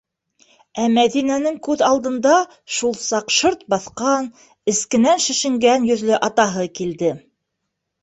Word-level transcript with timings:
Ә 0.83 0.85
Мәҙинәнең 0.95 1.59
күҙ 1.67 1.83
алдында 1.89 2.33
шул 2.79 2.97
саҡ 3.03 3.31
шырт 3.37 3.63
баҫҡан, 3.75 4.33
эскенән 4.75 5.25
шешенгән 5.29 5.89
йөҙлө 5.95 6.23
атаһы 6.33 6.71
килде. 6.83 7.17